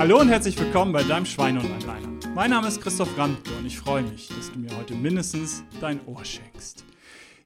Hallo 0.00 0.18
und 0.18 0.30
herzlich 0.30 0.58
willkommen 0.58 0.92
bei 0.92 1.02
deinem 1.02 1.26
Schwein 1.26 1.58
und 1.58 1.70
Einleiner. 1.70 2.08
Mein 2.34 2.52
Name 2.52 2.68
ist 2.68 2.80
Christoph 2.80 3.18
Randke 3.18 3.50
und 3.58 3.66
ich 3.66 3.78
freue 3.78 4.02
mich, 4.02 4.28
dass 4.28 4.50
du 4.50 4.58
mir 4.58 4.74
heute 4.74 4.94
mindestens 4.94 5.62
dein 5.78 6.02
Ohr 6.06 6.24
schenkst. 6.24 6.86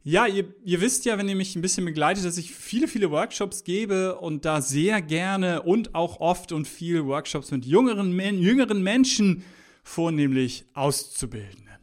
Ja, 0.04 0.28
ihr, 0.28 0.44
ihr, 0.64 0.80
wisst 0.80 1.04
ja, 1.04 1.18
wenn 1.18 1.28
ihr 1.28 1.34
mich 1.34 1.56
ein 1.56 1.62
bisschen 1.62 1.84
begleitet, 1.84 2.24
dass 2.24 2.38
ich 2.38 2.54
viele, 2.54 2.86
viele 2.86 3.10
Workshops 3.10 3.64
gebe 3.64 4.20
und 4.20 4.44
da 4.44 4.60
sehr 4.60 5.02
gerne 5.02 5.62
und 5.62 5.96
auch 5.96 6.20
oft 6.20 6.52
und 6.52 6.68
viel 6.68 7.04
Workshops 7.06 7.50
mit 7.50 7.66
jüngeren, 7.66 8.16
jüngeren 8.38 8.84
Menschen, 8.84 9.42
vornehmlich 9.82 10.64
Auszubildenden. 10.74 11.74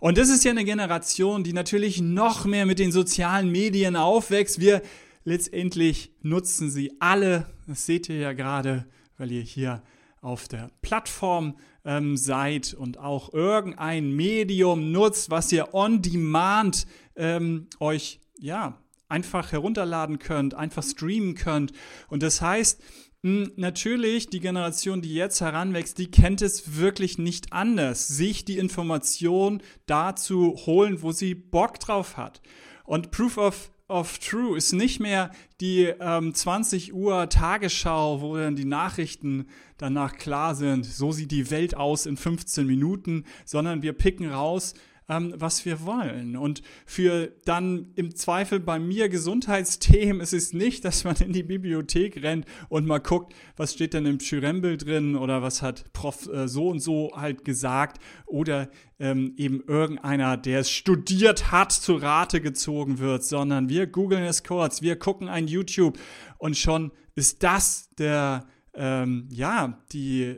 Und 0.00 0.18
das 0.18 0.30
ist 0.30 0.44
ja 0.44 0.50
eine 0.50 0.64
Generation, 0.64 1.44
die 1.44 1.52
natürlich 1.52 2.00
noch 2.00 2.44
mehr 2.44 2.66
mit 2.66 2.80
den 2.80 2.90
sozialen 2.90 3.52
Medien 3.52 3.94
aufwächst. 3.94 4.58
Wir 4.58 4.82
letztendlich 5.22 6.10
nutzen 6.22 6.72
sie 6.72 6.90
alle. 6.98 7.46
Das 7.68 7.86
seht 7.86 8.08
ihr 8.08 8.16
ja 8.16 8.32
gerade, 8.32 8.84
weil 9.16 9.30
ihr 9.30 9.42
hier 9.42 9.80
auf 10.20 10.48
der 10.48 10.70
Plattform 10.82 11.56
ähm, 11.84 12.16
seid 12.16 12.74
und 12.74 12.98
auch 12.98 13.32
irgendein 13.32 14.12
Medium 14.12 14.92
nutzt, 14.92 15.30
was 15.30 15.52
ihr 15.52 15.74
on 15.74 16.02
demand 16.02 16.86
ähm, 17.16 17.68
euch 17.80 18.20
ja 18.38 18.78
einfach 19.08 19.52
herunterladen 19.52 20.18
könnt, 20.18 20.54
einfach 20.54 20.82
streamen 20.82 21.34
könnt. 21.34 21.72
Und 22.08 22.22
das 22.22 22.40
heißt, 22.40 22.82
hm, 23.24 23.50
Natürlich, 23.56 24.28
die 24.28 24.38
Generation, 24.38 25.02
die 25.02 25.12
jetzt 25.12 25.40
heranwächst, 25.40 25.98
die 25.98 26.08
kennt 26.08 26.40
es 26.40 26.76
wirklich 26.76 27.18
nicht 27.18 27.52
anders, 27.52 28.06
sich 28.06 28.44
die 28.44 28.58
Information 28.58 29.60
dazu 29.86 30.54
holen, 30.66 31.02
wo 31.02 31.10
sie 31.10 31.34
Bock 31.34 31.80
drauf 31.80 32.16
hat. 32.16 32.40
Und 32.84 33.10
Proof 33.10 33.36
of 33.38 33.70
of 33.88 34.18
True 34.18 34.56
ist 34.56 34.72
nicht 34.72 35.00
mehr 35.00 35.30
die 35.60 35.84
ähm, 36.00 36.34
20 36.34 36.92
Uhr 36.92 37.28
Tagesschau, 37.28 38.20
wo 38.20 38.36
dann 38.36 38.54
die 38.54 38.66
Nachrichten 38.66 39.48
danach 39.78 40.16
klar 40.16 40.54
sind, 40.54 40.84
so 40.84 41.10
sieht 41.10 41.30
die 41.30 41.50
Welt 41.50 41.74
aus 41.74 42.04
in 42.04 42.16
15 42.16 42.66
Minuten, 42.66 43.24
sondern 43.44 43.82
wir 43.82 43.94
picken 43.94 44.30
raus, 44.30 44.74
ähm, 45.08 45.34
was 45.36 45.64
wir 45.64 45.84
wollen. 45.84 46.36
Und 46.36 46.62
für 46.86 47.32
dann 47.44 47.92
im 47.94 48.14
Zweifel 48.14 48.60
bei 48.60 48.78
mir 48.78 49.08
Gesundheitsthemen 49.08 50.20
ist 50.20 50.32
es 50.32 50.52
nicht, 50.52 50.84
dass 50.84 51.04
man 51.04 51.16
in 51.16 51.32
die 51.32 51.42
Bibliothek 51.42 52.22
rennt 52.22 52.46
und 52.68 52.86
mal 52.86 52.98
guckt, 52.98 53.34
was 53.56 53.72
steht 53.72 53.94
denn 53.94 54.06
im 54.06 54.20
Schürembel 54.20 54.76
drin 54.76 55.16
oder 55.16 55.42
was 55.42 55.62
hat 55.62 55.92
Prof 55.92 56.28
äh, 56.32 56.48
so 56.48 56.68
und 56.68 56.80
so 56.80 57.12
halt 57.14 57.44
gesagt 57.44 58.00
oder 58.26 58.68
ähm, 58.98 59.34
eben 59.36 59.62
irgendeiner, 59.66 60.36
der 60.36 60.60
es 60.60 60.70
studiert 60.70 61.50
hat, 61.50 61.72
zu 61.72 61.94
Rate 61.94 62.40
gezogen 62.40 62.98
wird, 62.98 63.24
sondern 63.24 63.68
wir 63.68 63.86
googeln 63.86 64.24
es 64.24 64.44
kurz, 64.44 64.82
wir 64.82 64.98
gucken 64.98 65.28
ein 65.28 65.48
YouTube 65.48 65.98
und 66.38 66.56
schon 66.56 66.92
ist 67.14 67.42
das 67.42 67.90
der, 67.98 68.46
ähm, 68.74 69.28
ja, 69.30 69.82
die 69.92 70.36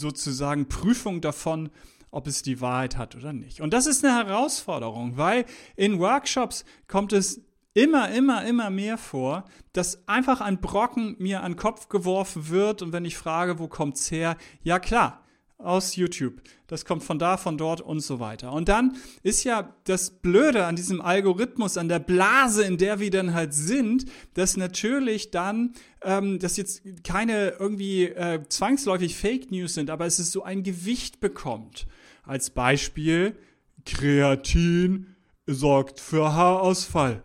sozusagen 0.00 0.68
Prüfung 0.68 1.20
davon, 1.20 1.70
ob 2.10 2.26
es 2.26 2.42
die 2.42 2.60
Wahrheit 2.60 2.96
hat 2.96 3.16
oder 3.16 3.32
nicht. 3.32 3.60
Und 3.60 3.72
das 3.72 3.86
ist 3.86 4.04
eine 4.04 4.14
Herausforderung, 4.14 5.16
weil 5.16 5.44
in 5.76 5.98
Workshops 5.98 6.64
kommt 6.86 7.12
es 7.12 7.42
immer, 7.74 8.10
immer, 8.10 8.44
immer 8.44 8.70
mehr 8.70 8.98
vor, 8.98 9.44
dass 9.72 10.08
einfach 10.08 10.40
ein 10.40 10.60
Brocken 10.60 11.16
mir 11.18 11.42
an 11.42 11.52
den 11.52 11.58
Kopf 11.58 11.88
geworfen 11.88 12.48
wird 12.48 12.82
und 12.82 12.92
wenn 12.92 13.04
ich 13.04 13.16
frage, 13.16 13.58
wo 13.58 13.68
kommt's 13.68 14.10
her? 14.10 14.36
Ja 14.62 14.78
klar, 14.78 15.22
aus 15.58 15.96
YouTube. 15.96 16.40
Das 16.68 16.84
kommt 16.84 17.02
von 17.02 17.18
da, 17.18 17.36
von 17.36 17.58
dort 17.58 17.80
und 17.80 18.00
so 18.00 18.20
weiter. 18.20 18.52
Und 18.52 18.68
dann 18.68 18.96
ist 19.22 19.42
ja 19.42 19.74
das 19.84 20.10
Blöde 20.10 20.66
an 20.66 20.76
diesem 20.76 21.00
Algorithmus, 21.00 21.76
an 21.76 21.88
der 21.88 21.98
Blase, 21.98 22.62
in 22.62 22.78
der 22.78 23.00
wir 23.00 23.10
dann 23.10 23.34
halt 23.34 23.52
sind, 23.52 24.04
dass 24.34 24.56
natürlich 24.56 25.30
dann, 25.32 25.74
ähm, 26.02 26.38
dass 26.38 26.56
jetzt 26.56 26.82
keine 27.02 27.50
irgendwie 27.58 28.04
äh, 28.04 28.40
zwangsläufig 28.48 29.16
Fake 29.16 29.50
News 29.50 29.74
sind, 29.74 29.90
aber 29.90 30.06
es 30.06 30.18
ist 30.20 30.32
so 30.32 30.44
ein 30.44 30.62
Gewicht 30.62 31.20
bekommt. 31.20 31.86
Als 32.22 32.50
Beispiel, 32.50 33.36
Kreatin 33.84 35.16
sorgt 35.46 35.98
für 35.98 36.34
Haarausfall. 36.34 37.22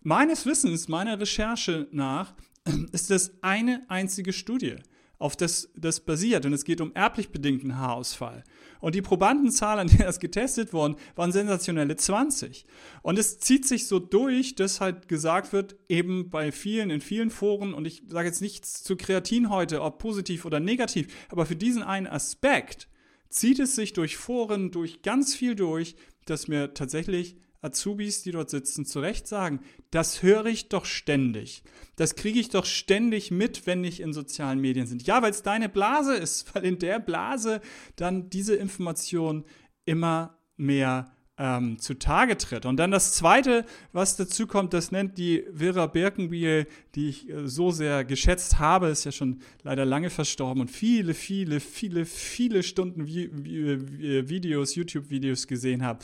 Meines 0.00 0.46
Wissens, 0.46 0.88
meiner 0.88 1.20
Recherche 1.20 1.86
nach, 1.92 2.34
ist 2.92 3.10
das 3.10 3.32
eine 3.40 3.82
einzige 3.88 4.32
Studie, 4.32 4.76
auf 5.22 5.36
das 5.36 5.70
das 5.76 6.00
basiert. 6.00 6.44
Und 6.44 6.52
es 6.52 6.64
geht 6.64 6.80
um 6.80 6.92
erblich 6.94 7.30
bedingten 7.30 7.78
Haarausfall. 7.78 8.44
Und 8.80 8.94
die 8.94 9.02
Probandenzahl, 9.02 9.78
an 9.78 9.86
der 9.86 10.06
das 10.06 10.18
getestet 10.18 10.72
worden, 10.72 10.96
waren 11.14 11.30
sensationelle 11.30 11.96
20. 11.96 12.66
Und 13.02 13.18
es 13.18 13.38
zieht 13.38 13.66
sich 13.66 13.86
so 13.86 14.00
durch, 14.00 14.56
dass 14.56 14.80
halt 14.80 15.08
gesagt 15.08 15.52
wird, 15.52 15.76
eben 15.88 16.30
bei 16.30 16.50
vielen, 16.50 16.90
in 16.90 17.00
vielen 17.00 17.30
Foren, 17.30 17.72
und 17.72 17.86
ich 17.86 18.02
sage 18.08 18.26
jetzt 18.26 18.42
nichts 18.42 18.82
zu 18.82 18.96
Kreatin 18.96 19.48
heute, 19.50 19.82
ob 19.82 19.98
positiv 19.98 20.44
oder 20.44 20.58
negativ, 20.58 21.06
aber 21.28 21.46
für 21.46 21.56
diesen 21.56 21.84
einen 21.84 22.08
Aspekt 22.08 22.88
zieht 23.28 23.60
es 23.60 23.76
sich 23.76 23.92
durch 23.92 24.16
Foren, 24.16 24.72
durch 24.72 25.02
ganz 25.02 25.34
viel 25.34 25.54
durch, 25.54 25.94
dass 26.26 26.48
mir 26.48 26.74
tatsächlich 26.74 27.36
Azubis, 27.62 28.22
die 28.22 28.32
dort 28.32 28.50
sitzen, 28.50 28.84
zu 28.84 29.00
Recht 29.00 29.26
sagen, 29.26 29.60
das 29.90 30.22
höre 30.22 30.46
ich 30.46 30.68
doch 30.68 30.84
ständig. 30.84 31.62
Das 31.96 32.16
kriege 32.16 32.40
ich 32.40 32.48
doch 32.48 32.66
ständig 32.66 33.30
mit, 33.30 33.66
wenn 33.66 33.84
ich 33.84 34.00
in 34.00 34.12
sozialen 34.12 34.60
Medien 34.60 34.86
sind. 34.86 35.06
Ja, 35.06 35.22
weil 35.22 35.30
es 35.30 35.42
deine 35.42 35.68
Blase 35.68 36.14
ist, 36.14 36.46
weil 36.54 36.64
in 36.64 36.78
der 36.78 36.98
Blase 36.98 37.60
dann 37.96 38.28
diese 38.28 38.56
Information 38.56 39.44
immer 39.84 40.38
mehr 40.56 41.12
ähm, 41.42 41.76
zutage 41.80 42.38
tritt. 42.38 42.66
Und 42.66 42.76
dann 42.76 42.92
das 42.92 43.14
Zweite, 43.14 43.66
was 43.92 44.16
dazu 44.16 44.46
kommt, 44.46 44.72
das 44.72 44.92
nennt 44.92 45.18
die 45.18 45.44
Vera 45.52 45.86
Birkenbiel, 45.86 46.68
die 46.94 47.08
ich 47.08 47.28
äh, 47.28 47.48
so 47.48 47.72
sehr 47.72 48.04
geschätzt 48.04 48.60
habe, 48.60 48.86
ist 48.88 49.04
ja 49.04 49.10
schon 49.10 49.40
leider 49.64 49.84
lange 49.84 50.08
verstorben 50.08 50.60
und 50.60 50.70
viele, 50.70 51.14
viele, 51.14 51.58
viele, 51.58 52.04
viele 52.04 52.62
Stunden 52.62 53.08
Vi 53.08 53.28
Vi 53.32 54.28
Videos, 54.28 54.76
YouTube-Videos 54.76 55.48
gesehen 55.48 55.82
habe. 55.82 55.98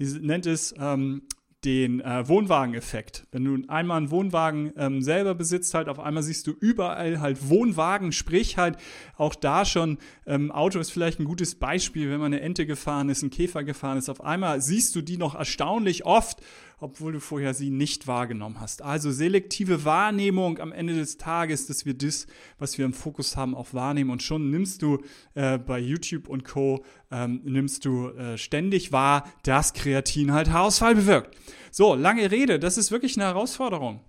Die 0.00 0.06
nennt 0.06 0.46
es 0.46 0.74
ähm, 0.76 1.22
den 1.64 2.00
äh, 2.00 2.26
Wohnwageneffekt. 2.26 3.26
Wenn 3.32 3.44
du 3.44 3.68
einmal 3.68 3.98
einen 3.98 4.10
Wohnwagen 4.10 4.72
ähm, 4.76 5.02
selber 5.02 5.34
besitzt, 5.34 5.74
halt 5.74 5.88
auf 5.88 6.00
einmal 6.00 6.22
siehst 6.22 6.46
du 6.46 6.52
überall 6.52 7.20
halt 7.20 7.50
Wohnwagen, 7.50 8.12
sprich 8.12 8.56
halt 8.56 8.76
auch 9.16 9.34
da 9.34 9.64
schon, 9.64 9.98
ähm, 10.26 10.50
Auto 10.50 10.78
ist 10.78 10.90
vielleicht 10.90 11.20
ein 11.20 11.26
gutes 11.26 11.54
Beispiel, 11.56 12.10
wenn 12.10 12.20
man 12.20 12.32
eine 12.32 12.40
Ente 12.40 12.64
gefahren 12.64 13.10
ist, 13.10 13.22
ein 13.22 13.30
Käfer 13.30 13.62
gefahren 13.62 13.98
ist, 13.98 14.08
auf 14.08 14.24
einmal 14.24 14.62
siehst 14.62 14.96
du 14.96 15.02
die 15.02 15.18
noch 15.18 15.34
erstaunlich 15.34 16.06
oft 16.06 16.40
obwohl 16.80 17.12
du 17.12 17.20
vorher 17.20 17.54
sie 17.54 17.70
nicht 17.70 18.06
wahrgenommen 18.06 18.60
hast. 18.60 18.82
Also 18.82 19.10
selektive 19.10 19.84
Wahrnehmung 19.84 20.58
am 20.58 20.72
Ende 20.72 20.94
des 20.94 21.18
Tages, 21.18 21.66
dass 21.66 21.84
wir 21.86 21.94
das, 21.94 22.26
was 22.58 22.78
wir 22.78 22.84
im 22.84 22.94
Fokus 22.94 23.36
haben, 23.36 23.54
auch 23.54 23.72
wahrnehmen. 23.74 24.10
Und 24.10 24.22
schon 24.22 24.50
nimmst 24.50 24.82
du 24.82 24.98
äh, 25.34 25.58
bei 25.58 25.78
YouTube 25.78 26.28
und 26.28 26.44
Co. 26.44 26.84
Ähm, 27.10 27.40
nimmst 27.44 27.84
du 27.84 28.08
äh, 28.08 28.38
ständig 28.38 28.92
wahr, 28.92 29.30
dass 29.42 29.74
Kreatin 29.74 30.32
halt 30.32 30.50
Haarausfall 30.50 30.94
bewirkt. 30.94 31.36
So, 31.70 31.94
lange 31.94 32.30
Rede, 32.30 32.58
das 32.58 32.78
ist 32.78 32.90
wirklich 32.90 33.16
eine 33.16 33.26
Herausforderung 33.26 34.00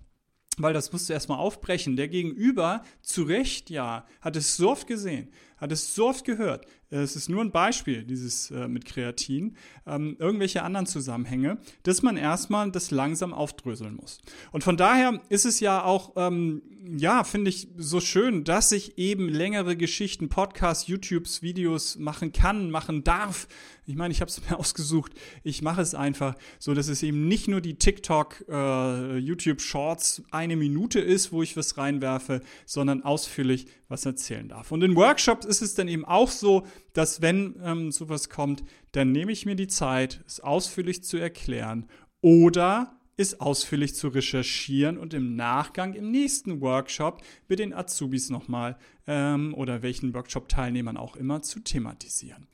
weil 0.58 0.74
das 0.74 0.92
musst 0.92 1.10
du 1.10 1.14
erstmal 1.14 1.40
aufbrechen. 1.40 1.96
Der 1.96 2.08
Gegenüber, 2.08 2.84
zu 3.02 3.24
Recht 3.24 3.70
ja, 3.70 4.06
hat 4.20 4.36
es 4.36 4.58
so 4.58 4.70
oft 4.70 4.88
gesehen, 4.88 5.30
hat 5.62 5.72
es 5.72 5.96
so 5.96 6.10
oft 6.10 6.26
gehört. 6.26 6.66
Es 6.90 7.16
ist 7.16 7.30
nur 7.30 7.42
ein 7.42 7.52
Beispiel, 7.52 8.04
dieses 8.04 8.52
äh, 8.52 8.68
mit 8.68 8.84
Kreatin, 8.84 9.56
ähm, 9.88 10.18
irgendwelche 10.20 10.62
anderen 10.64 10.88
Zusammenhänge, 10.88 11.58
dass 11.84 12.02
man 12.02 12.18
erstmal 12.18 12.70
das 12.70 12.92
langsam 12.92 13.34
aufdröseln 13.34 13.96
muss. 13.96 14.20
Und 14.52 14.66
von 14.66 14.76
daher 14.76 15.22
ist 15.30 15.46
es 15.46 15.62
ja 15.62 15.86
auch, 15.86 16.14
ähm, 16.18 16.62
ja, 16.98 17.24
finde 17.24 17.50
ich 17.50 17.70
so 17.78 18.02
schön, 18.02 18.44
dass 18.44 18.74
ich 18.74 18.98
eben 18.98 19.30
längere 19.30 19.78
Geschichten, 19.78 20.28
Podcasts, 20.28 20.88
YouTubes, 20.88 21.42
Videos 21.42 21.98
machen 21.98 22.34
kann, 22.34 22.72
machen 22.72 23.06
darf. 23.06 23.48
Ich 23.86 23.96
meine, 23.96 24.12
ich 24.12 24.20
habe 24.20 24.30
es 24.30 24.42
mir 24.50 24.60
ausgesucht. 24.60 25.14
Ich 25.44 25.62
mache 25.62 25.82
es 25.82 25.96
einfach 25.96 26.36
so, 26.60 26.74
dass 26.74 26.90
es 26.90 27.04
eben 27.04 27.28
nicht 27.30 27.48
nur 27.48 27.62
die 27.62 27.76
TikTok, 27.76 28.44
äh, 28.50 29.18
YouTube 29.18 29.62
Shorts 29.62 30.24
eine 30.32 30.58
Minute 30.58 31.00
ist, 31.00 31.32
wo 31.32 31.42
ich 31.42 31.56
was 31.56 31.78
reinwerfe, 31.78 32.42
sondern 32.66 33.04
ausführlich 33.04 33.68
was 33.88 34.06
erzählen 34.06 34.48
darf. 34.48 34.72
Und 34.72 34.84
in 34.84 34.96
Workshops 34.96 35.46
ist 35.52 35.62
es 35.70 35.76
dann 35.76 35.88
eben 35.88 36.06
auch 36.06 36.30
so, 36.30 36.66
dass 36.94 37.22
wenn 37.22 37.56
ähm, 37.64 37.92
sowas 37.92 38.30
kommt, 38.30 38.64
dann 38.94 39.12
nehme 39.12 39.32
ich 39.32 39.46
mir 39.46 39.56
die 39.56 39.68
Zeit, 39.68 40.24
es 40.26 40.40
ausführlich 40.40 41.04
zu 41.04 41.18
erklären 41.18 41.88
oder 42.22 42.98
es 43.18 43.40
ausführlich 43.40 43.96
zu 43.96 44.08
recherchieren 44.08 44.98
und 44.98 45.14
im 45.14 45.36
Nachgang 45.36 45.94
im 45.94 46.12
nächsten 46.12 46.62
Workshop 46.62 47.22
mit 47.48 47.60
den 47.60 47.74
Azubis 47.74 48.30
nochmal 48.30 48.78
ähm, 49.08 49.54
oder 49.54 49.82
welchen 49.82 50.14
Workshop-Teilnehmern 50.14 50.98
auch 50.98 51.16
immer 51.16 51.42
zu 51.42 51.60
thematisieren. 51.60 52.48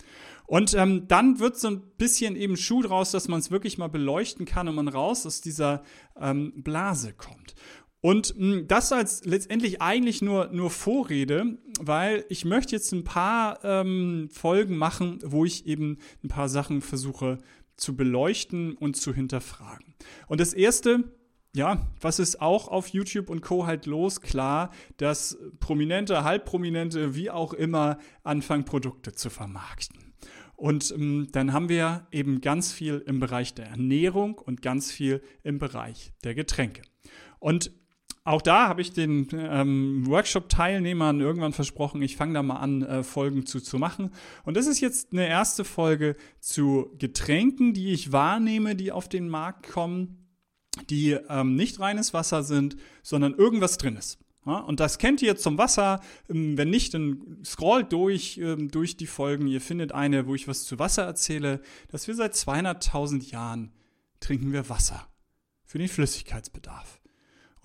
Und 0.45 0.73
ähm, 0.75 1.07
dann 1.07 1.39
wird 1.39 1.57
so 1.57 1.67
ein 1.67 1.81
bisschen 1.97 2.35
eben 2.35 2.55
Schuh 2.55 2.81
draus, 2.81 3.11
dass 3.11 3.27
man 3.27 3.39
es 3.39 3.51
wirklich 3.51 3.77
mal 3.77 3.89
beleuchten 3.89 4.45
kann 4.45 4.67
und 4.67 4.75
man 4.75 4.87
raus 4.87 5.25
aus 5.25 5.41
dieser 5.41 5.83
ähm, 6.19 6.53
Blase 6.55 7.13
kommt. 7.13 7.53
Und 8.07 8.37
mh, 8.37 8.55
hm, 8.55 8.67
das 8.69 8.93
als 8.93 9.25
letztendlich 9.25 9.81
eigentlich 9.81 10.21
nur, 10.21 10.47
nur 10.53 10.69
Vorrede, 10.69 11.57
weil 11.81 12.23
ich 12.29 12.45
möchte 12.45 12.73
jetzt 12.73 12.93
ein 12.93 13.03
paar 13.03 13.59
ähm, 13.65 14.29
Folgen 14.31 14.77
machen, 14.77 15.19
wo 15.25 15.43
ich 15.43 15.65
eben 15.65 15.97
ein 16.23 16.29
paar 16.29 16.47
Sachen 16.47 16.79
versuche 16.79 17.37
zu 17.75 17.97
beleuchten 17.97 18.77
und 18.77 18.95
zu 18.95 19.13
hinterfragen. 19.13 19.93
Und 20.27 20.39
das 20.39 20.53
erste, 20.53 21.03
ja, 21.53 21.85
was 21.99 22.19
ist 22.19 22.39
auch 22.39 22.69
auf 22.69 22.87
YouTube 22.87 23.29
und 23.29 23.41
Co. 23.41 23.65
halt 23.65 23.85
los? 23.85 24.21
Klar, 24.21 24.71
dass 24.95 25.37
Prominente, 25.59 26.23
Halbprominente, 26.23 27.13
wie 27.13 27.29
auch 27.29 27.51
immer, 27.51 27.97
anfangen, 28.23 28.63
Produkte 28.63 29.11
zu 29.11 29.29
vermarkten. 29.29 30.13
Und 30.55 30.91
ähm, 30.91 31.27
dann 31.33 31.51
haben 31.51 31.67
wir 31.67 32.07
eben 32.13 32.39
ganz 32.39 32.71
viel 32.71 33.03
im 33.05 33.19
Bereich 33.19 33.53
der 33.53 33.65
Ernährung 33.67 34.35
und 34.35 34.61
ganz 34.61 34.93
viel 34.93 35.21
im 35.43 35.57
Bereich 35.57 36.13
der 36.23 36.35
Getränke. 36.35 36.83
Und 37.39 37.73
auch 38.27 38.41
da 38.41 38.67
habe 38.67 38.81
ich 38.81 38.91
den 38.91 39.29
ähm, 39.31 40.05
Workshop-Teilnehmern 40.05 41.21
irgendwann 41.21 41.53
versprochen, 41.53 42.01
ich 42.01 42.17
fange 42.17 42.33
da 42.33 42.43
mal 42.43 42.57
an, 42.57 42.81
äh, 42.81 43.01
Folgen 43.01 43.45
zu, 43.45 43.61
zu 43.61 43.79
machen. 43.79 44.11
Und 44.43 44.57
das 44.57 44.67
ist 44.67 44.81
jetzt 44.81 45.13
eine 45.13 45.27
erste 45.27 45.63
Folge 45.63 46.17
zu 46.41 46.91
Getränken, 46.99 47.73
die 47.73 47.93
ich 47.93 48.11
wahrnehme, 48.11 48.75
die 48.75 48.91
auf 48.91 49.07
den 49.07 49.29
Markt 49.29 49.71
kommen, 49.71 50.27
die 50.89 51.11
ähm, 51.11 51.55
nicht 51.55 51.79
reines 51.79 52.13
Wasser 52.13 52.43
sind, 52.43 52.75
sondern 53.01 53.33
irgendwas 53.33 53.77
drin 53.77 53.95
ist. 53.95 54.19
Ja, 54.45 54.59
und 54.59 54.81
das 54.81 54.97
kennt 54.97 55.21
ihr 55.21 55.37
zum 55.37 55.57
Wasser. 55.57 56.01
Ähm, 56.29 56.57
wenn 56.57 56.69
nicht, 56.69 56.93
dann 56.93 57.37
scrollt 57.45 57.93
durch, 57.93 58.39
ähm, 58.39 58.69
durch 58.69 58.97
die 58.97 59.07
Folgen. 59.07 59.47
Ihr 59.47 59.61
findet 59.61 59.93
eine, 59.93 60.27
wo 60.27 60.35
ich 60.35 60.49
was 60.49 60.65
zu 60.65 60.79
Wasser 60.79 61.03
erzähle, 61.03 61.61
dass 61.89 62.07
wir 62.09 62.15
seit 62.15 62.33
200.000 62.33 63.31
Jahren 63.31 63.71
trinken 64.19 64.51
wir 64.51 64.67
Wasser 64.67 65.07
für 65.63 65.77
den 65.77 65.87
Flüssigkeitsbedarf. 65.87 66.99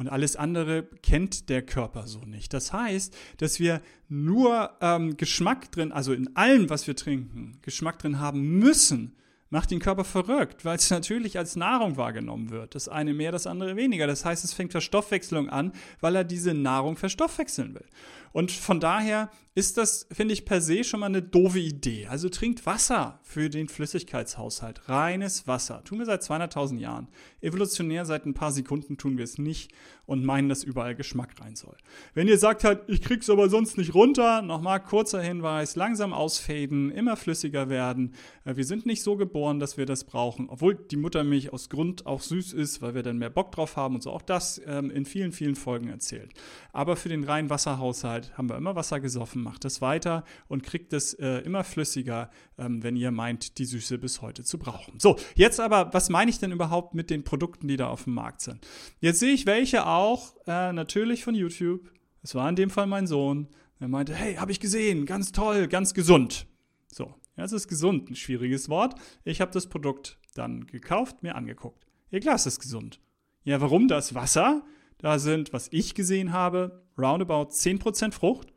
Und 0.03 0.09
alles 0.09 0.35
andere 0.35 0.83
kennt 1.05 1.49
der 1.49 1.63
Körper 1.63 2.09
so 2.09 2.25
nicht. 2.25 2.53
Das 2.53 2.73
heißt, 2.73 3.17
dass 3.37 3.61
wir 3.61 3.81
nur 4.09 4.73
ähm, 4.81 5.17
Geschmack 5.17 5.71
drin, 5.71 5.93
also 5.93 6.13
in 6.13 6.35
allem, 6.35 6.69
was 6.71 6.89
wir 6.89 6.97
trinken, 6.97 7.59
Geschmack 7.63 8.01
drin 8.01 8.19
haben 8.19 8.59
müssen, 8.59 9.15
macht 9.49 9.71
den 9.71 9.79
Körper 9.79 10.03
verrückt, 10.03 10.65
weil 10.65 10.75
es 10.75 10.91
natürlich 10.91 11.39
als 11.39 11.55
Nahrung 11.55 11.97
wahrgenommen 11.97 12.51
wird. 12.51 12.75
Das 12.75 12.89
eine 12.89 13.15
mehr, 13.15 13.31
das 13.31 13.47
andere 13.47 13.77
weniger. 13.77 14.09
Das 14.09 14.25
heißt, 14.25 14.43
es 14.45 14.53
fängt 14.53 14.73
Verstoffwechslung 14.73 15.49
an, 15.49 15.71
weil 16.01 16.17
er 16.17 16.25
diese 16.25 16.53
Nahrung 16.53 16.97
verstoffwechseln 16.97 17.77
will. 17.77 17.87
Und 18.33 18.51
von 18.51 18.81
daher 18.81 19.31
ist 19.55 19.77
das, 19.77 20.07
finde 20.11 20.33
ich, 20.33 20.47
per 20.47 20.63
se 20.63 20.83
schon 20.83 21.01
mal 21.01 21.07
eine 21.07 21.21
doofe 21.21 21.59
Idee. 21.59 22.07
Also 22.07 22.31
trinkt 22.31 22.65
Wasser 22.65 23.21
für 23.23 23.51
den 23.51 23.69
Flüssigkeitshaushalt. 23.69 24.89
Reines 24.89 25.47
Wasser. 25.47 25.85
Tun 25.85 25.99
wir 25.99 26.07
seit 26.07 26.23
200.000 26.23 26.79
Jahren. 26.79 27.09
Evolutionär 27.43 28.07
seit 28.07 28.25
ein 28.25 28.33
paar 28.33 28.53
Sekunden 28.53 28.97
tun 28.97 29.19
wir 29.19 29.25
es 29.25 29.37
nicht 29.37 29.71
und 30.07 30.25
meinen, 30.25 30.49
dass 30.49 30.65
überall 30.65 30.95
Geschmack 30.95 31.39
rein 31.41 31.55
soll. 31.55 31.77
Wenn 32.15 32.29
ihr 32.29 32.39
sagt 32.39 32.65
halt, 32.65 32.83
ich 32.87 33.03
krieg's 33.03 33.29
aber 33.29 33.51
sonst 33.51 33.77
nicht 33.77 33.95
runter, 33.95 34.41
nochmal 34.41 34.83
kurzer 34.83 35.21
Hinweis, 35.21 35.77
langsam 35.77 36.15
ausfaden, 36.15 36.91
immer 36.91 37.17
flüssiger 37.17 37.69
werden. 37.69 38.15
Äh, 38.45 38.57
wir 38.57 38.65
sind 38.65 38.87
nicht 38.87 39.03
so 39.03 39.17
geboren, 39.17 39.61
dass 39.61 39.77
wir 39.77 39.85
das 39.85 40.05
brauchen, 40.05 40.49
obwohl 40.49 40.75
die 40.75 40.97
Muttermilch 40.97 41.53
aus 41.53 41.69
Grund 41.69 42.07
auch 42.07 42.23
süß 42.23 42.55
ist, 42.55 42.81
weil 42.81 42.95
wir 42.95 43.03
dann 43.03 43.19
mehr 43.19 43.31
Bock 43.31 43.53
drauf 43.53 43.77
haben 43.77 43.97
und 43.97 44.03
so. 44.03 44.11
Auch 44.11 44.23
das 44.23 44.61
ähm, 44.67 44.91
in 44.91 45.05
vielen, 45.05 45.33
vielen 45.33 45.57
Folgen 45.57 45.89
erzählt. 45.89 46.33
Aber 46.73 46.97
für 46.97 47.11
den 47.11 47.25
reinen 47.25 47.51
Wasserhaushalt 47.51 48.22
haben 48.37 48.49
wir 48.49 48.57
immer 48.57 48.75
Wasser 48.75 49.01
gesoffen 49.01 49.43
macht 49.43 49.65
es 49.65 49.81
weiter 49.81 50.25
und 50.49 50.63
kriegt 50.63 50.93
es 50.93 51.15
äh, 51.15 51.39
immer 51.39 51.65
flüssiger, 51.65 52.31
ähm, 52.59 52.83
wenn 52.83 52.97
ihr 52.97 53.11
meint, 53.11 53.59
die 53.59 53.65
Süße 53.65 53.99
bis 53.99 54.23
heute 54.23 54.45
zu 54.45 54.59
brauchen. 54.59 54.99
So, 54.99 55.17
jetzt 55.35 55.61
aber, 55.61 55.93
was 55.93 56.09
meine 56.11 56.31
ich 56.31 56.39
denn 56.39 56.53
überhaupt 56.53 56.95
mit 56.95 57.11
den 57.11 57.25
Produkten, 57.25 57.69
die 57.69 57.77
da 57.77 57.89
auf 57.89 58.05
dem 58.05 58.15
Markt 58.15 58.41
sind? 58.41 58.67
Jetzt 59.01 59.21
sehe 59.21 59.33
ich 59.33 59.47
welche 59.47 59.87
auch, 59.87 60.35
äh, 60.47 60.73
natürlich 60.73 61.25
von 61.25 61.35
YouTube. 61.35 61.91
Es 62.23 62.35
war 62.35 62.49
in 62.49 62.57
dem 62.57 62.71
Fall 62.71 62.87
mein 62.87 63.07
Sohn. 63.07 63.49
Er 63.81 63.89
meinte, 63.89 64.15
hey, 64.15 64.37
habe 64.37 64.53
ich 64.53 64.61
gesehen, 64.61 65.07
ganz 65.07 65.33
toll, 65.33 65.67
ganz 65.67 65.95
gesund. 65.95 66.47
So, 66.93 67.15
ja, 67.37 67.45
es 67.45 67.53
ist 67.53 67.69
gesund, 67.69 68.11
ein 68.11 68.17
schwieriges 68.17 68.69
Wort. 68.69 68.95
Ich 69.25 69.41
habe 69.41 69.51
das 69.51 69.69
Produkt 69.69 70.19
dann 70.35 70.67
gekauft, 70.67 71.23
mir 71.23 71.35
angeguckt. 71.35 71.87
Klar, 72.21 72.35
es 72.35 72.47
ist 72.47 72.61
gesund. 72.61 73.01
Ja, 73.45 73.61
warum 73.61 73.89
das 73.89 74.15
Wasser? 74.15 74.65
Da 75.03 75.19
sind, 75.19 75.53
was 75.53 75.69
ich 75.73 75.95
gesehen 75.95 76.33
habe, 76.33 76.83
roundabout 76.97 77.51
10% 77.51 78.13
Frucht, 78.13 78.53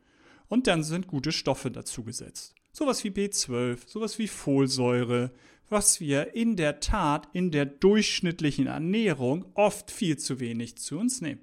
und 0.48 0.68
dann 0.68 0.84
sind 0.84 1.08
gute 1.08 1.32
Stoffe 1.32 1.72
dazugesetzt. 1.72 2.56
Sowas 2.72 3.04
wie 3.04 3.10
B12, 3.10 3.80
sowas 3.88 4.20
wie 4.20 4.28
Folsäure, 4.28 5.32
was 5.70 6.00
wir 6.00 6.36
in 6.36 6.56
der 6.56 6.80
Tat 6.80 7.28
in 7.34 7.50
der 7.50 7.66
durchschnittlichen 7.66 8.68
Ernährung 8.68 9.46
oft 9.56 9.90
viel 9.90 10.18
zu 10.18 10.40
wenig 10.40 10.78
zu 10.78 11.00
uns 11.00 11.22
nehmen. 11.22 11.42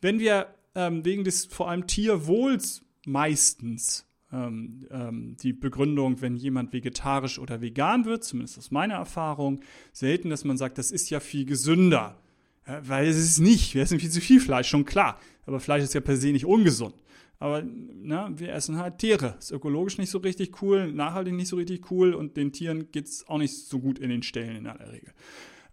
Wenn 0.00 0.18
wir 0.18 0.54
ähm, 0.74 1.04
wegen 1.04 1.22
des 1.24 1.44
vor 1.46 1.70
allem 1.70 1.86
Tierwohls 1.86 2.84
meistens 3.06 4.06
ähm, 4.32 4.86
ähm, 4.90 5.36
die 5.40 5.52
Begründung, 5.52 6.20
wenn 6.20 6.36
jemand 6.36 6.72
vegetarisch 6.72 7.38
oder 7.38 7.60
vegan 7.60 8.04
wird, 8.04 8.24
zumindest 8.24 8.58
aus 8.58 8.70
meiner 8.70 8.94
Erfahrung, 8.94 9.60
selten, 9.92 10.30
dass 10.30 10.44
man 10.44 10.56
sagt, 10.56 10.78
das 10.78 10.90
ist 10.90 11.10
ja 11.10 11.20
viel 11.20 11.44
gesünder. 11.44 12.21
Weil 12.64 13.08
es 13.08 13.16
ist 13.16 13.38
nicht, 13.40 13.74
wir 13.74 13.82
essen 13.82 13.98
viel 13.98 14.10
zu 14.10 14.20
viel 14.20 14.40
Fleisch, 14.40 14.68
schon 14.68 14.84
klar. 14.84 15.18
Aber 15.46 15.60
Fleisch 15.60 15.82
ist 15.82 15.94
ja 15.94 16.00
per 16.00 16.16
se 16.16 16.32
nicht 16.32 16.46
ungesund. 16.46 16.94
Aber 17.38 17.64
na, 17.64 18.30
wir 18.38 18.52
essen 18.52 18.78
halt 18.78 18.98
Tiere. 18.98 19.34
Ist 19.38 19.50
ökologisch 19.50 19.98
nicht 19.98 20.10
so 20.10 20.18
richtig 20.18 20.62
cool, 20.62 20.92
nachhaltig 20.92 21.34
nicht 21.34 21.48
so 21.48 21.56
richtig 21.56 21.90
cool 21.90 22.14
und 22.14 22.36
den 22.36 22.52
Tieren 22.52 22.92
geht 22.92 23.06
es 23.06 23.26
auch 23.26 23.38
nicht 23.38 23.66
so 23.66 23.80
gut 23.80 23.98
in 23.98 24.10
den 24.10 24.22
Ställen 24.22 24.54
in 24.54 24.66
aller 24.68 24.92
Regel. 24.92 25.12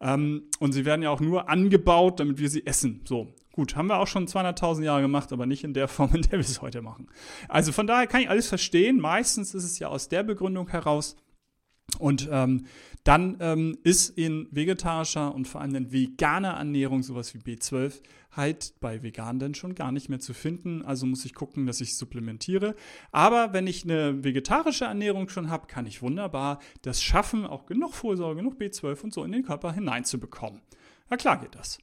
Ähm, 0.01 0.43
und 0.59 0.71
sie 0.71 0.85
werden 0.85 1.03
ja 1.03 1.11
auch 1.11 1.19
nur 1.19 1.47
angebaut, 1.47 2.19
damit 2.19 2.39
wir 2.39 2.49
sie 2.49 2.65
essen. 2.65 3.01
So, 3.05 3.35
gut, 3.51 3.75
haben 3.75 3.87
wir 3.87 3.99
auch 3.99 4.07
schon 4.07 4.27
200.000 4.27 4.83
Jahre 4.83 5.01
gemacht, 5.01 5.31
aber 5.31 5.45
nicht 5.45 5.63
in 5.63 5.75
der 5.75 5.87
Form, 5.87 6.15
in 6.15 6.23
der 6.23 6.31
wir 6.31 6.39
es 6.39 6.61
heute 6.63 6.81
machen. 6.81 7.07
Also 7.47 7.71
von 7.71 7.85
daher 7.85 8.07
kann 8.07 8.21
ich 8.21 8.29
alles 8.29 8.47
verstehen. 8.47 8.99
Meistens 8.99 9.53
ist 9.53 9.63
es 9.63 9.77
ja 9.77 9.89
aus 9.89 10.09
der 10.09 10.23
Begründung 10.23 10.69
heraus. 10.69 11.17
Und 11.97 12.29
ähm, 12.31 12.65
dann 13.03 13.37
ähm, 13.39 13.77
ist 13.83 14.17
in 14.17 14.47
vegetarischer 14.51 15.33
und 15.33 15.47
vor 15.47 15.61
allem 15.61 15.75
in 15.75 15.91
veganer 15.91 16.51
Ernährung 16.51 17.01
sowas 17.01 17.33
wie 17.33 17.39
B12 17.39 18.01
halt 18.31 18.73
bei 18.79 19.01
Vegan 19.01 19.39
dann 19.39 19.55
schon 19.55 19.75
gar 19.75 19.91
nicht 19.91 20.09
mehr 20.09 20.19
zu 20.19 20.33
finden. 20.33 20.83
Also 20.83 21.05
muss 21.05 21.25
ich 21.25 21.33
gucken, 21.33 21.65
dass 21.65 21.81
ich 21.81 21.97
supplementiere. 21.97 22.75
Aber 23.11 23.53
wenn 23.53 23.67
ich 23.67 23.83
eine 23.83 24.23
vegetarische 24.23 24.85
Ernährung 24.85 25.29
schon 25.29 25.49
habe, 25.49 25.67
kann 25.67 25.85
ich 25.85 26.01
wunderbar 26.01 26.59
das 26.81 27.01
schaffen, 27.01 27.45
auch 27.45 27.65
genug 27.65 27.93
Folsäure, 27.93 28.35
genug 28.35 28.59
B12 28.59 29.01
und 29.01 29.13
so 29.13 29.23
in 29.23 29.31
den 29.31 29.43
Körper 29.43 29.71
hineinzubekommen. 29.73 30.61
Ja 31.09 31.17
klar 31.17 31.39
geht 31.39 31.55
das. 31.55 31.79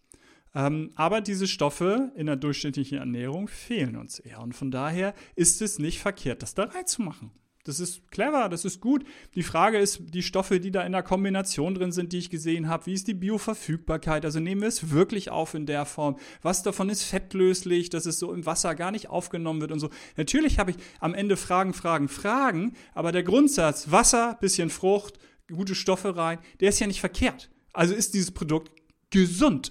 Ähm, 0.55 0.93
aber 0.95 1.21
diese 1.21 1.47
Stoffe 1.47 2.13
in 2.15 2.27
der 2.27 2.37
durchschnittlichen 2.37 2.99
Ernährung 2.99 3.49
fehlen 3.49 3.97
uns 3.97 4.19
eher. 4.19 4.41
Und 4.41 4.55
von 4.55 4.71
daher 4.71 5.15
ist 5.35 5.61
es 5.61 5.79
nicht 5.79 6.01
verkehrt, 6.01 6.43
das 6.43 6.55
da 6.55 6.65
reinzumachen. 6.65 7.31
Das 7.67 7.81
ist 7.81 8.11
clever, 8.13 8.49
das 8.49 8.65
ist 8.65 8.81
gut. 8.81 9.05
Die 9.35 9.43
Frage 9.43 9.79
ist, 9.79 10.01
die 10.15 10.23
Stoffe, 10.23 10.61
die 10.61 10.71
da 10.71 10.83
in 10.83 10.93
der 10.93 11.03
Kombination 11.03 11.75
drin 11.75 11.91
sind, 11.91 12.13
die 12.13 12.19
ich 12.19 12.31
gesehen 12.31 12.69
habe, 12.69 12.87
wie 12.87 12.93
ist 12.93 13.09
die 13.09 13.15
Bioverfügbarkeit? 13.15 14.25
Also 14.25 14.39
nehmen 14.39 14.61
wir 14.61 14.69
es 14.69 14.91
wirklich 14.91 15.31
auf 15.31 15.55
in 15.55 15.67
der 15.67 15.85
Form. 15.85 16.17
Was 16.43 16.63
davon 16.63 16.89
ist 16.91 17.03
fettlöslich, 17.03 17.91
dass 17.91 18.07
es 18.07 18.21
so 18.21 18.33
im 18.33 18.47
Wasser 18.47 18.77
gar 18.77 18.93
nicht 18.93 19.09
aufgenommen 19.09 19.61
wird 19.61 19.73
und 19.73 19.81
so. 19.81 19.91
Natürlich 20.17 20.61
habe 20.61 20.71
ich 20.71 20.77
am 21.01 21.13
Ende 21.13 21.37
Fragen, 21.37 21.75
Fragen, 21.75 22.09
Fragen, 22.09 22.75
aber 22.95 23.11
der 23.11 23.25
Grundsatz, 23.25 23.91
Wasser, 23.91 24.39
bisschen 24.41 24.71
Frucht, 24.71 25.19
gute 25.53 25.75
Stoffe 25.75 26.17
rein, 26.17 26.39
der 26.61 26.69
ist 26.69 26.79
ja 26.79 26.87
nicht 26.87 27.01
verkehrt. 27.01 27.51
Also 27.73 27.95
ist 27.95 28.15
dieses 28.15 28.31
Produkt 28.31 28.71
gesund. 29.11 29.71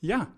Ja, 0.00 0.32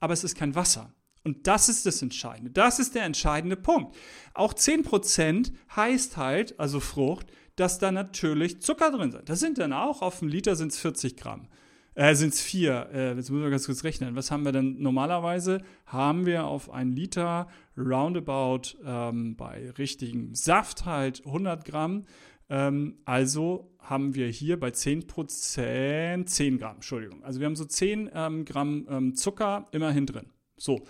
aber 0.00 0.12
es 0.12 0.22
ist 0.22 0.36
kein 0.36 0.54
Wasser. 0.54 0.92
Und 1.24 1.46
das 1.46 1.68
ist 1.68 1.86
das 1.86 2.02
Entscheidende. 2.02 2.50
Das 2.50 2.78
ist 2.78 2.94
der 2.94 3.04
entscheidende 3.04 3.56
Punkt. 3.56 3.94
Auch 4.34 4.54
10% 4.54 5.52
heißt 5.76 6.16
halt, 6.16 6.58
also 6.58 6.80
Frucht, 6.80 7.26
dass 7.56 7.78
da 7.78 7.92
natürlich 7.92 8.60
Zucker 8.60 8.90
drin 8.90 9.12
sind. 9.12 9.28
Das 9.28 9.40
sind 9.40 9.58
dann 9.58 9.72
auch, 9.72 10.02
auf 10.02 10.18
dem 10.18 10.28
Liter 10.28 10.56
sind 10.56 10.72
es 10.72 10.78
40 10.78 11.16
Gramm. 11.16 11.48
Äh, 11.94 12.14
sind 12.14 12.32
es 12.32 12.40
vier. 12.40 12.88
Äh, 12.92 13.08
jetzt 13.16 13.30
müssen 13.30 13.42
wir 13.42 13.50
ganz 13.50 13.66
kurz 13.66 13.84
rechnen. 13.84 14.16
Was 14.16 14.30
haben 14.30 14.44
wir 14.44 14.52
denn 14.52 14.80
normalerweise? 14.80 15.58
Haben 15.84 16.24
wir 16.24 16.46
auf 16.46 16.70
ein 16.70 16.90
Liter 16.90 17.48
roundabout 17.76 18.78
ähm, 18.84 19.36
bei 19.36 19.70
richtigem 19.76 20.34
Saft 20.34 20.86
halt 20.86 21.24
100 21.26 21.64
Gramm. 21.66 22.06
Ähm, 22.48 22.96
also 23.04 23.76
haben 23.78 24.14
wir 24.14 24.28
hier 24.28 24.58
bei 24.58 24.68
10% 24.68 26.26
10 26.26 26.58
Gramm, 26.58 26.76
Entschuldigung. 26.76 27.22
Also 27.24 27.40
wir 27.40 27.46
haben 27.46 27.56
so 27.56 27.66
10 27.66 28.10
ähm, 28.14 28.44
Gramm 28.46 28.86
ähm, 28.88 29.14
Zucker 29.14 29.66
immerhin 29.72 30.06
drin. 30.06 30.26
So. 30.62 30.84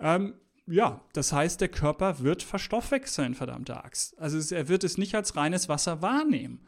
Ähm, 0.00 0.34
ja, 0.66 1.02
das 1.12 1.32
heißt, 1.32 1.60
der 1.60 1.68
Körper 1.68 2.20
wird 2.20 2.42
verstoffwechseln, 2.42 3.34
verdammte 3.34 3.82
Axt. 3.84 4.18
Also 4.18 4.54
er 4.54 4.68
wird 4.68 4.84
es 4.84 4.96
nicht 4.98 5.14
als 5.14 5.36
reines 5.36 5.68
Wasser 5.68 6.00
wahrnehmen. 6.02 6.60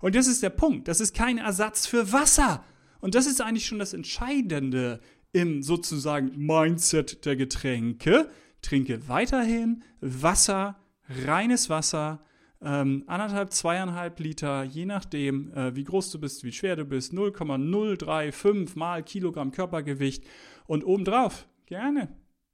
Und 0.00 0.14
das 0.14 0.26
ist 0.26 0.42
der 0.42 0.50
Punkt. 0.50 0.88
Das 0.88 1.00
ist 1.00 1.14
kein 1.14 1.38
Ersatz 1.38 1.86
für 1.86 2.12
Wasser. 2.12 2.64
Und 3.00 3.14
das 3.14 3.26
ist 3.26 3.40
eigentlich 3.40 3.66
schon 3.66 3.78
das 3.78 3.94
Entscheidende 3.94 5.00
im 5.32 5.62
sozusagen 5.62 6.36
Mindset 6.36 7.24
der 7.24 7.36
Getränke. 7.36 8.28
Trinke 8.60 9.08
weiterhin 9.08 9.82
Wasser, 10.00 10.76
reines 11.08 11.68
Wasser, 11.70 12.24
ähm, 12.60 13.02
anderthalb, 13.06 13.52
zweieinhalb 13.52 14.20
Liter, 14.20 14.62
je 14.62 14.86
nachdem, 14.86 15.52
äh, 15.52 15.74
wie 15.74 15.82
groß 15.84 16.12
du 16.12 16.20
bist, 16.20 16.44
wie 16.44 16.52
schwer 16.52 16.76
du 16.76 16.84
bist, 16.84 17.12
0,035 17.12 18.76
mal 18.76 19.02
Kilogramm 19.02 19.50
Körpergewicht 19.50 20.24
und 20.66 20.84
obendrauf 20.84 21.48
gerne 21.66 22.08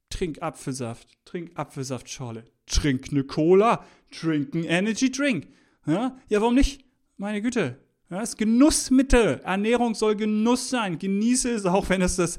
trink 0.09 0.41
Apfelsaft, 0.41 1.07
trink 1.25 1.51
Apfelsaftschorle, 1.55 2.43
trink 2.65 3.07
eine 3.11 3.23
Cola, 3.23 3.85
trink 4.11 4.53
einen 4.53 4.65
Energy 4.65 5.11
Drink. 5.11 5.47
Ja, 5.85 6.17
ja 6.27 6.41
warum 6.41 6.55
nicht? 6.55 6.83
Meine 7.17 7.41
Güte. 7.41 7.79
Ja, 8.09 8.19
das 8.19 8.29
ist 8.29 8.37
Genussmittel. 8.37 9.41
Ernährung 9.43 9.93
soll 9.93 10.15
Genuss 10.15 10.69
sein. 10.69 10.97
Genieße 10.97 11.51
es, 11.51 11.65
auch 11.65 11.89
wenn 11.89 12.01
es 12.01 12.15
das 12.15 12.37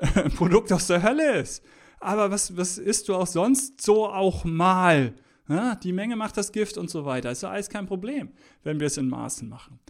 ein 0.00 0.32
Produkt 0.32 0.72
aus 0.72 0.86
der 0.86 1.02
Hölle 1.02 1.38
ist. 1.38 1.62
Aber 2.00 2.30
was, 2.30 2.56
was 2.56 2.78
isst 2.78 3.08
du 3.08 3.14
auch 3.14 3.26
sonst 3.26 3.82
so 3.82 4.06
auch 4.06 4.44
mal? 4.44 5.14
Ja, 5.48 5.74
die 5.74 5.92
Menge 5.92 6.16
macht 6.16 6.36
das 6.36 6.50
Gift 6.50 6.78
und 6.78 6.88
so 6.88 7.04
weiter. 7.04 7.30
Ist 7.30 7.42
ja 7.42 7.50
alles 7.50 7.68
kein 7.68 7.86
Problem, 7.86 8.30
wenn 8.62 8.80
wir 8.80 8.86
es 8.86 8.96
in 8.96 9.08
Maßen 9.08 9.48
machen. 9.48 9.80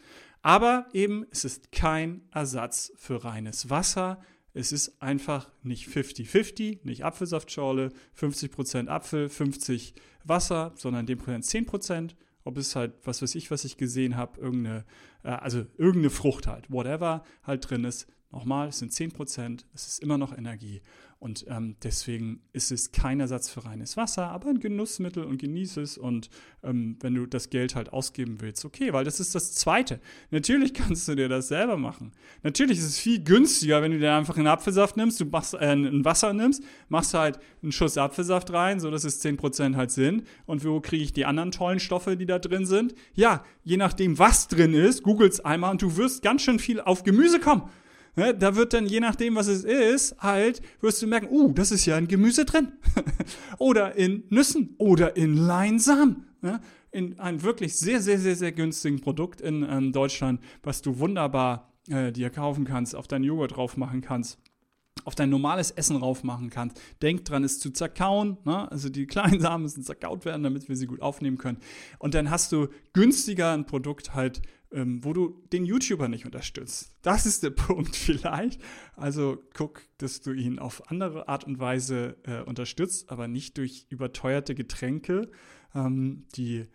Aber 0.42 0.86
eben, 0.92 1.24
es 1.30 1.44
ist 1.44 1.70
kein 1.70 2.22
Ersatz 2.32 2.92
für 2.96 3.24
reines 3.24 3.70
Wasser. 3.70 4.20
Es 4.54 4.72
ist 4.72 5.00
einfach 5.00 5.50
nicht 5.62 5.88
50-50, 5.88 6.80
nicht 6.84 7.04
Apfelsaftschorle, 7.04 7.90
50% 8.18 8.88
Apfel, 8.88 9.28
50 9.28 9.94
Wasser, 10.24 10.72
sondern 10.76 11.06
dem 11.06 11.18
Prozent 11.18 11.68
10%. 11.68 12.14
Ob 12.44 12.58
es 12.58 12.74
halt, 12.74 12.94
was 13.04 13.22
weiß 13.22 13.36
ich, 13.36 13.50
was 13.50 13.64
ich 13.64 13.76
gesehen 13.76 14.16
habe, 14.16 14.40
irgendeine, 14.40 14.84
äh, 15.22 15.28
also 15.28 15.64
irgendeine 15.78 16.10
Frucht 16.10 16.48
halt, 16.48 16.70
whatever 16.70 17.24
halt 17.44 17.70
drin 17.70 17.84
ist. 17.84 18.08
Nochmal, 18.32 18.68
es 18.68 18.78
sind 18.78 18.92
10%, 18.92 19.64
es 19.74 19.88
ist 19.88 20.02
immer 20.02 20.18
noch 20.18 20.36
Energie. 20.36 20.82
Und 21.22 21.46
ähm, 21.48 21.76
deswegen 21.84 22.40
ist 22.52 22.72
es 22.72 22.90
kein 22.90 23.20
Ersatz 23.20 23.48
für 23.48 23.64
reines 23.64 23.96
Wasser, 23.96 24.26
aber 24.26 24.48
ein 24.48 24.58
Genussmittel 24.58 25.22
und 25.22 25.38
genieße 25.38 25.80
es. 25.80 25.96
Und 25.96 26.30
ähm, 26.64 26.96
wenn 26.98 27.14
du 27.14 27.26
das 27.26 27.48
Geld 27.48 27.76
halt 27.76 27.92
ausgeben 27.92 28.40
willst, 28.40 28.64
okay, 28.64 28.92
weil 28.92 29.04
das 29.04 29.20
ist 29.20 29.32
das 29.36 29.52
Zweite. 29.52 30.00
Natürlich 30.32 30.74
kannst 30.74 31.06
du 31.06 31.14
dir 31.14 31.28
das 31.28 31.46
selber 31.46 31.76
machen. 31.76 32.10
Natürlich 32.42 32.78
ist 32.78 32.86
es 32.86 32.98
viel 32.98 33.22
günstiger, 33.22 33.82
wenn 33.82 33.92
du 33.92 34.00
dir 34.00 34.12
einfach 34.14 34.36
einen 34.36 34.48
Apfelsaft 34.48 34.96
nimmst, 34.96 35.20
du 35.20 35.26
machst 35.26 35.54
äh, 35.54 35.58
ein 35.58 36.04
Wasser 36.04 36.32
nimmst, 36.32 36.64
machst 36.88 37.14
halt 37.14 37.38
einen 37.62 37.70
Schuss 37.70 37.96
Apfelsaft 37.96 38.52
rein, 38.52 38.80
sodass 38.80 39.04
es 39.04 39.24
10% 39.24 39.76
halt 39.76 39.92
sind. 39.92 40.26
Und 40.46 40.64
wo 40.64 40.80
kriege 40.80 41.04
ich 41.04 41.12
die 41.12 41.24
anderen 41.24 41.52
tollen 41.52 41.78
Stoffe, 41.78 42.16
die 42.16 42.26
da 42.26 42.40
drin 42.40 42.66
sind? 42.66 42.96
Ja, 43.14 43.44
je 43.62 43.76
nachdem, 43.76 44.18
was 44.18 44.48
drin 44.48 44.74
ist, 44.74 45.04
googelst 45.04 45.46
einmal 45.46 45.70
und 45.70 45.82
du 45.82 45.96
wirst 45.96 46.24
ganz 46.24 46.42
schön 46.42 46.58
viel 46.58 46.80
auf 46.80 47.04
Gemüse 47.04 47.38
kommen. 47.38 47.70
Ne, 48.14 48.34
da 48.34 48.56
wird 48.56 48.74
dann, 48.74 48.86
je 48.86 49.00
nachdem, 49.00 49.36
was 49.36 49.46
es 49.46 49.64
ist, 49.64 50.16
halt, 50.18 50.60
wirst 50.82 51.00
du 51.00 51.06
merken, 51.06 51.28
uh, 51.30 51.50
das 51.52 51.70
ist 51.72 51.86
ja 51.86 51.96
in 51.96 52.08
Gemüse 52.08 52.44
drin. 52.44 52.72
oder 53.58 53.96
in 53.96 54.24
Nüssen 54.28 54.74
oder 54.76 55.16
in 55.16 55.36
Leinsamen. 55.36 56.26
Ne? 56.42 56.60
In 56.90 57.18
einem 57.18 57.42
wirklich 57.42 57.74
sehr, 57.74 58.02
sehr, 58.02 58.18
sehr, 58.18 58.36
sehr 58.36 58.52
günstigen 58.52 59.00
Produkt 59.00 59.40
in 59.40 59.66
ähm, 59.68 59.92
Deutschland, 59.92 60.40
was 60.62 60.82
du 60.82 60.98
wunderbar 60.98 61.72
äh, 61.88 62.12
dir 62.12 62.28
kaufen 62.28 62.64
kannst, 62.64 62.94
auf 62.94 63.08
deinen 63.08 63.24
Joghurt 63.24 63.56
drauf 63.56 63.78
machen 63.78 64.02
kannst 64.02 64.38
auf 65.04 65.14
dein 65.14 65.30
normales 65.30 65.70
Essen 65.70 65.96
rauf 65.96 66.22
machen 66.22 66.50
kannst. 66.50 66.80
Denk 67.00 67.24
dran, 67.24 67.44
es 67.44 67.58
zu 67.58 67.70
zerkauen. 67.70 68.38
Ne? 68.44 68.70
Also 68.70 68.88
die 68.88 69.06
kleinen 69.06 69.40
Samen 69.40 69.62
müssen 69.62 69.82
zerkaut 69.82 70.24
werden, 70.24 70.42
damit 70.42 70.68
wir 70.68 70.76
sie 70.76 70.86
gut 70.86 71.02
aufnehmen 71.02 71.38
können. 71.38 71.58
Und 71.98 72.14
dann 72.14 72.30
hast 72.30 72.52
du 72.52 72.68
günstiger 72.92 73.52
ein 73.52 73.66
Produkt 73.66 74.14
halt, 74.14 74.42
ähm, 74.72 75.04
wo 75.04 75.12
du 75.12 75.42
den 75.52 75.64
YouTuber 75.64 76.08
nicht 76.08 76.24
unterstützt. 76.24 76.94
Das 77.02 77.26
ist 77.26 77.42
der 77.42 77.50
Punkt 77.50 77.96
vielleicht. 77.96 78.60
Also 78.96 79.38
guck, 79.54 79.82
dass 79.98 80.20
du 80.20 80.32
ihn 80.32 80.58
auf 80.58 80.90
andere 80.90 81.28
Art 81.28 81.44
und 81.44 81.58
Weise 81.58 82.16
äh, 82.24 82.40
unterstützt, 82.42 83.10
aber 83.10 83.28
nicht 83.28 83.58
durch 83.58 83.86
überteuerte 83.88 84.54
Getränke, 84.54 85.30
ähm, 85.74 86.26
die 86.34 86.66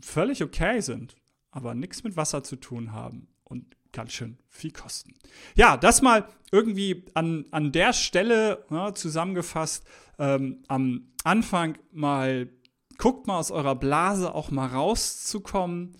völlig 0.00 0.42
okay 0.42 0.80
sind, 0.80 1.16
aber 1.50 1.74
nichts 1.74 2.04
mit 2.04 2.16
Wasser 2.16 2.42
zu 2.42 2.56
tun 2.56 2.92
haben 2.92 3.28
und 3.44 3.76
ganz 3.92 4.12
schön 4.12 4.38
viel 4.48 4.72
kosten. 4.72 5.14
Ja, 5.54 5.76
das 5.76 6.02
mal 6.02 6.26
irgendwie 6.50 7.04
an, 7.14 7.46
an 7.50 7.72
der 7.72 7.92
Stelle 7.92 8.64
ja, 8.70 8.94
zusammengefasst. 8.94 9.86
Ähm, 10.18 10.62
am 10.68 11.12
Anfang 11.24 11.78
mal, 11.92 12.48
guckt 12.98 13.26
mal 13.26 13.38
aus 13.38 13.50
eurer 13.50 13.74
Blase 13.74 14.34
auch 14.34 14.50
mal 14.50 14.66
rauszukommen. 14.66 15.96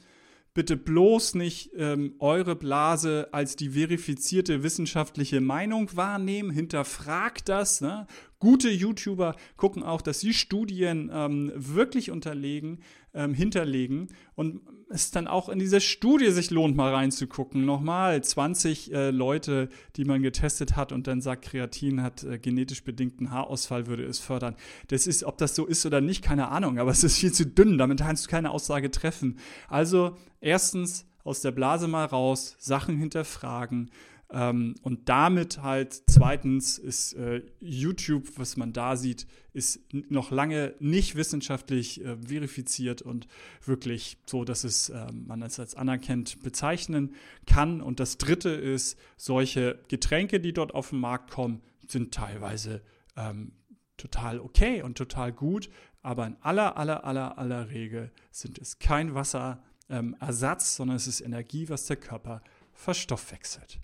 Bitte 0.54 0.76
bloß 0.76 1.35
nicht 1.35 1.71
ähm, 1.76 2.14
eure 2.18 2.54
Blase 2.56 3.28
als 3.32 3.56
die 3.56 3.71
verifizierte 3.71 4.62
wissenschaftliche 4.62 5.40
Meinung 5.40 5.97
wahrnehmen. 5.97 6.50
Hinterfragt 6.50 7.49
das. 7.49 7.80
Ne? 7.80 8.06
Gute 8.38 8.68
YouTuber 8.68 9.35
gucken 9.56 9.82
auch, 9.82 10.02
dass 10.02 10.21
sie 10.21 10.35
Studien 10.35 11.11
ähm, 11.11 11.52
wirklich 11.54 12.11
unterlegen, 12.11 12.80
ähm, 13.14 13.32
hinterlegen 13.32 14.09
und 14.35 14.61
es 14.93 15.11
dann 15.11 15.27
auch 15.27 15.49
in 15.49 15.59
diese 15.59 15.81
Studie 15.81 16.31
sich 16.31 16.51
lohnt, 16.51 16.77
mal 16.77 16.95
reinzugucken. 16.95 17.65
Nochmal 17.65 18.23
20 18.23 18.93
äh, 18.93 19.11
Leute, 19.11 19.69
die 19.97 20.05
man 20.05 20.23
getestet 20.23 20.77
hat 20.77 20.93
und 20.93 21.07
dann 21.07 21.21
sagt, 21.21 21.47
Kreatin 21.47 22.03
hat 22.03 22.25
äh, 22.25 22.39
genetisch 22.39 22.85
bedingten 22.85 23.31
Haarausfall, 23.31 23.87
würde 23.87 24.05
es 24.05 24.19
fördern. 24.19 24.55
Das 24.89 25.07
ist, 25.07 25.25
ob 25.25 25.39
das 25.39 25.55
so 25.55 25.67
ist 25.67 25.85
oder 25.87 26.01
nicht, 26.01 26.23
keine 26.23 26.49
Ahnung, 26.49 26.79
aber 26.79 26.91
es 26.91 27.05
ist 27.05 27.19
viel 27.19 27.33
zu 27.33 27.47
dünn, 27.47 27.79
damit 27.79 28.01
kannst 28.01 28.27
du 28.27 28.31
keine 28.31 28.51
Aussage 28.51 28.91
treffen. 28.91 29.39
Also 29.69 30.17
erstens 30.41 31.07
aus 31.25 31.41
der 31.41 31.53
Blase 31.53 31.89
mal 31.89 32.05
raus, 32.05 32.57
Sachen 32.59 32.97
hinterfragen, 32.97 33.91
ähm, 34.33 34.77
und 34.83 35.11
damit 35.11 35.62
halt 35.62 36.03
zweitens 36.07 36.79
ist 36.79 37.12
äh, 37.12 37.43
YouTube, 37.61 38.39
was 38.39 38.57
man 38.57 38.73
da 38.73 38.97
sieht, 38.97 39.27
ist 39.53 39.81
noch 39.93 40.31
lange 40.31 40.75
nicht 40.81 41.17
wissenschaftlich 41.17 42.03
äh, 42.03 42.17
verifiziert 42.17 43.03
und 43.03 43.29
wirklich 43.62 44.17
so, 44.25 44.45
dass 44.45 44.65
es 44.65 44.89
äh, 44.89 45.12
man 45.12 45.43
es 45.43 45.61
als 45.61 45.75
anerkennt 45.75 46.43
bezeichnen 46.43 47.15
kann. 47.47 47.83
Und 47.83 48.01
das 48.01 48.17
Dritte 48.17 48.49
ist, 48.49 48.99
solche 49.19 49.79
Getränke, 49.89 50.41
die 50.41 50.55
dort 50.55 50.75
auf 50.75 50.91
den 50.91 51.01
Markt 51.01 51.31
kommen, 51.31 51.61
sind 51.87 52.15
teilweise 52.15 52.81
ähm, 53.17 53.53
total 53.99 54.41
okay 54.41 54.81
und 54.81 54.97
total 54.97 55.33
gut, 55.33 55.69
aber 56.01 56.27
in 56.27 56.37
aller, 56.41 56.79
aller, 56.79 57.05
aller, 57.05 57.37
aller 57.37 57.69
Regel 57.69 58.11
sind 58.31 58.59
es 58.59 58.79
kein 58.79 59.15
Wasserersatz, 59.15 59.61
ähm, 59.91 60.77
sondern 60.77 60.97
es 60.97 61.07
ist 61.07 61.21
Energie, 61.21 61.69
was 61.69 61.85
der 61.85 61.97
Körper 61.97 62.43
verstoffwechselt. 62.73 63.79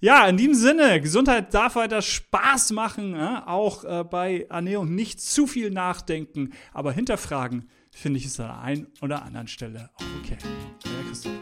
Ja, 0.00 0.26
in 0.26 0.36
diesem 0.36 0.54
Sinne, 0.54 1.00
Gesundheit 1.00 1.54
darf 1.54 1.76
weiter 1.76 2.02
Spaß 2.02 2.72
machen, 2.72 3.14
äh? 3.14 3.40
auch 3.46 3.84
äh, 3.84 4.04
bei 4.04 4.46
Ernährung 4.50 4.94
nicht 4.94 5.20
zu 5.20 5.46
viel 5.46 5.70
nachdenken, 5.70 6.52
aber 6.72 6.92
hinterfragen 6.92 7.68
finde 7.90 8.18
ich 8.18 8.26
es 8.26 8.38
an 8.40 8.48
der 8.48 8.60
einen 8.60 8.86
oder 9.00 9.22
anderen 9.22 9.48
Stelle 9.48 9.90
auch 9.96 10.04
okay. 10.20 10.36
Ja, 10.84 10.90
Christoph. 11.08 11.32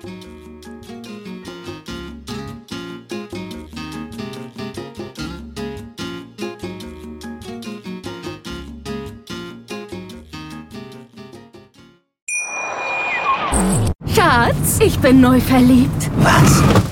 Schatz, 14.14 14.78
ich 14.80 14.98
bin 14.98 15.20
neu 15.20 15.40
verliebt. 15.40 16.10
Was? 16.18 16.91